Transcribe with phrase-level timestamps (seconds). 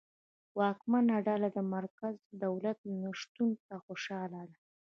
[0.59, 4.57] واکمنه ډله د متمرکز دولت نشتون ته خوشاله ده.